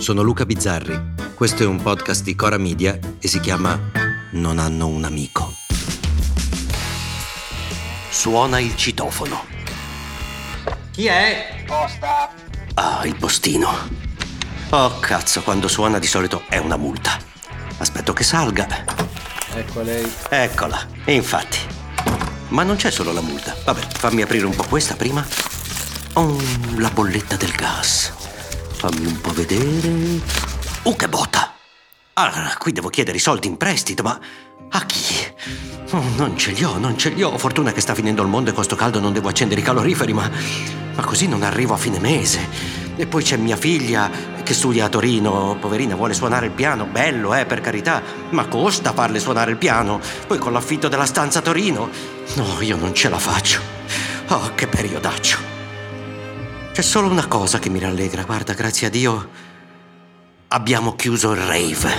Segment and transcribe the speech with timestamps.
[0.00, 0.98] sono Luca Bizzarri.
[1.34, 3.78] Questo è un podcast di Cora Media e si chiama
[4.30, 5.52] Non hanno un amico.
[8.08, 9.44] Suona il citofono.
[10.90, 11.64] Chi è?
[11.66, 12.30] Posta.
[12.74, 13.68] Ah, il postino.
[14.70, 17.18] Oh cazzo, quando suona di solito è una multa.
[17.76, 18.66] Aspetto che salga.
[19.54, 20.10] Ecco lei.
[20.30, 21.58] Eccola, infatti.
[22.48, 23.54] Ma non c'è solo la multa.
[23.64, 25.26] Vabbè, fammi aprire un po' questa prima.
[26.14, 26.38] Oh,
[26.76, 28.12] la bolletta del gas.
[28.80, 30.22] Fammi un po' vedere.
[30.84, 31.52] Uh, che botta!
[32.14, 34.18] Allora, qui devo chiedere i soldi in prestito, ma
[34.70, 35.04] a chi?
[35.90, 37.36] Oh, non ce li ho, non ce li ho.
[37.36, 40.14] Fortuna che sta finendo il mondo e con sto caldo non devo accendere i caloriferi,
[40.14, 40.30] ma,
[40.94, 42.40] ma così non arrivo a fine mese.
[42.96, 44.10] E poi c'è mia figlia
[44.42, 45.58] che studia a Torino.
[45.60, 46.86] Poverina, vuole suonare il piano.
[46.86, 48.00] Bello, eh, per carità.
[48.30, 50.00] Ma costa farle suonare il piano.
[50.26, 51.90] Poi con l'affitto della stanza a Torino.
[52.36, 53.60] No, io non ce la faccio.
[54.28, 55.49] Oh, che periodaccio.
[56.80, 59.28] C'è solo una cosa che mi rallegra, guarda, grazie a Dio.
[60.48, 61.94] Abbiamo chiuso il rave.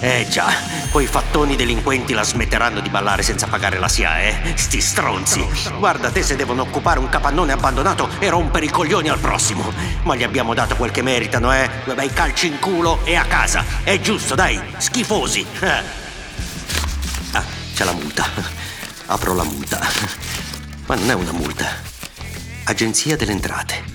[0.00, 0.52] Eh già,
[0.90, 4.54] poi i fattoni delinquenti la smetteranno di ballare senza pagare la SIA, eh?
[4.56, 5.46] Sti stronzi.
[5.78, 9.72] Guarda te se devono occupare un capannone abbandonato e rompere i coglioni al prossimo.
[10.02, 11.70] Ma gli abbiamo dato quel che meritano, eh?
[11.94, 13.64] Bei calci in culo e a casa.
[13.84, 15.46] È giusto, dai, schifosi.
[17.30, 18.26] Ah, c'è la multa.
[19.06, 19.78] Apro la multa.
[20.86, 21.66] Ma non è una multa.
[22.64, 23.93] Agenzia delle entrate.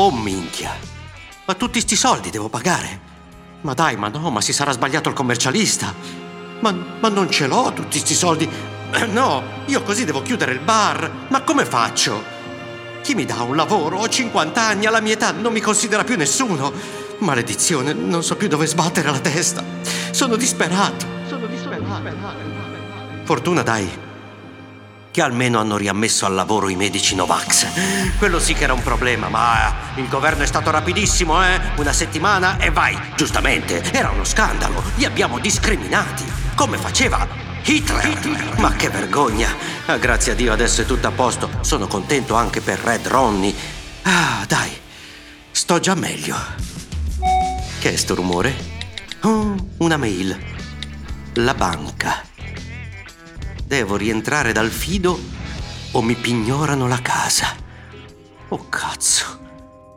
[0.00, 0.76] Oh minchia!
[1.44, 3.00] Ma tutti sti soldi devo pagare?
[3.62, 5.92] Ma dai, ma no, ma si sarà sbagliato il commercialista!
[6.60, 8.48] Ma, ma non ce l'ho tutti sti soldi!
[9.10, 11.26] No, io così devo chiudere il bar!
[11.30, 12.22] Ma come faccio?
[13.02, 13.98] Chi mi dà un lavoro?
[13.98, 16.72] Ho 50 anni, alla mia età non mi considera più nessuno!
[17.18, 19.64] Maledizione, non so più dove sbattere la testa!
[20.12, 21.06] Sono disperato!
[21.26, 22.02] Sono disperato!
[23.24, 23.90] Fortuna, dai,
[25.18, 27.66] che almeno hanno riammesso al lavoro i medici Novax.
[28.18, 31.60] Quello sì che era un problema, ma il governo è stato rapidissimo, eh?
[31.74, 32.96] Una settimana e vai.
[33.16, 34.80] Giustamente, era uno scandalo.
[34.94, 36.22] Li abbiamo discriminati.
[36.54, 37.26] Come faceva
[37.64, 38.06] Hitler.
[38.06, 38.60] Hitler.
[38.60, 39.52] Ma che vergogna.
[39.86, 41.50] Ah, grazie a Dio adesso è tutto a posto.
[41.62, 43.52] Sono contento anche per Red Ronnie.
[44.02, 44.70] Ah, dai.
[45.50, 46.36] Sto già meglio.
[47.80, 48.54] Che è sto rumore?
[49.22, 50.38] Oh, una mail.
[51.34, 52.27] La banca.
[53.68, 55.20] Devo rientrare dal fido
[55.90, 57.54] o mi pignorano la casa.
[58.48, 59.26] Oh cazzo.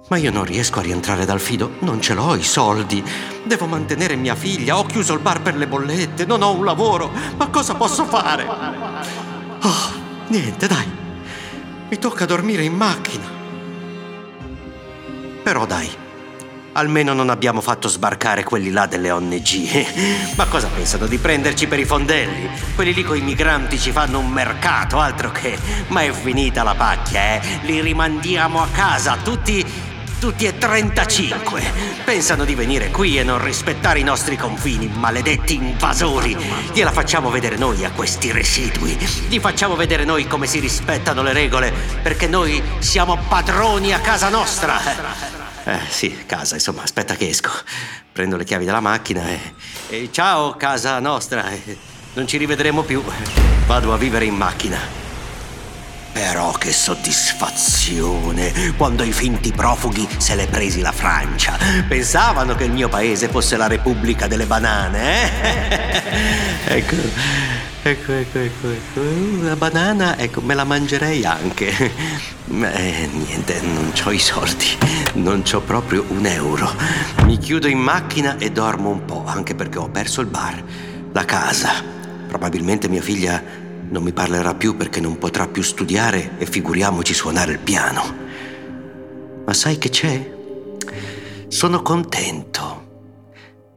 [0.10, 3.02] Ma io non riesco a rientrare dal fido, non ce l'ho i soldi.
[3.46, 7.12] Devo mantenere mia figlia, ho chiuso il bar per le bollette, non ho un lavoro.
[7.38, 8.46] Ma cosa posso fare?
[8.46, 9.92] Oh,
[10.28, 10.92] niente, dai.
[11.88, 13.24] Mi tocca dormire in macchina.
[15.44, 15.90] Però dai,
[16.74, 20.34] Almeno non abbiamo fatto sbarcare quelli là delle ONG.
[20.36, 22.50] Ma cosa pensano di prenderci per i fondelli?
[22.76, 25.58] Quelli lì con i migranti ci fanno un mercato, altro che.
[25.88, 27.42] Ma è finita la pacchia, eh?
[27.64, 29.90] Li rimandiamo a casa, tutti.
[30.18, 31.64] Tutti e 35.
[32.06, 36.38] Pensano di venire qui e non rispettare i nostri confini, maledetti invasori.
[36.72, 38.96] Gliela facciamo vedere noi a questi residui.
[39.28, 41.74] Gli facciamo vedere noi come si rispettano le regole,
[42.04, 45.41] perché noi siamo padroni a casa nostra.
[45.72, 47.50] Eh, sì, casa, insomma, aspetta che esco.
[48.12, 49.40] Prendo le chiavi della macchina e.
[49.88, 51.46] e ciao, casa nostra.
[52.14, 53.02] non ci rivedremo più.
[53.68, 54.78] Vado a vivere in macchina.
[56.12, 61.58] Però che soddisfazione quando i finti profughi se l'è presi la Francia.
[61.88, 66.02] Pensavano che il mio paese fosse la Repubblica delle banane, eh?
[66.76, 66.96] ecco.
[67.84, 69.02] Ecco, ecco, ecco, ecco.
[69.42, 71.74] La banana, ecco, me la mangerei anche.
[72.46, 74.78] Ma eh, niente, non ho i soldi.
[75.14, 76.70] Non ho proprio un euro.
[77.26, 80.64] Mi chiudo in macchina e dormo un po', anche perché ho perso il bar,
[81.12, 81.84] la casa.
[82.28, 83.42] Probabilmente mia figlia
[83.90, 88.16] non mi parlerà più perché non potrà più studiare e figuriamoci suonare il piano.
[89.44, 90.34] Ma sai che c'è?
[91.48, 92.81] Sono contento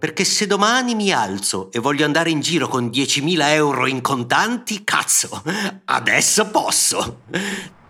[0.04, 4.84] perché se domani mi alzo e voglio andare in giro con 10.000 euro in contanti,
[4.84, 5.42] cazzo,
[5.86, 7.22] adesso posso.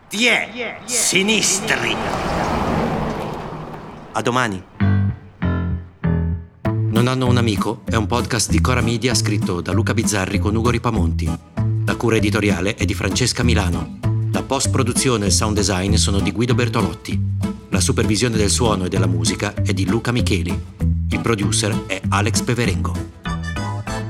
[0.09, 1.93] Tiè, sinistri.
[4.13, 4.63] A domani.
[6.93, 10.55] Non hanno un amico è un podcast di Cora Media scritto da Luca Bizzarri con
[10.55, 11.29] Ugo Ripamonti.
[11.85, 13.99] La cura editoriale è di Francesca Milano.
[14.31, 17.21] La post-produzione e il sound design sono di Guido Bertolotti.
[17.71, 20.74] La supervisione del suono e della musica è di Luca Micheli.
[21.15, 22.93] Il producer è Alex Peverengo.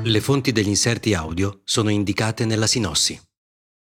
[0.05, 3.21] Le fonti degli inserti audio sono indicate nella sinossi.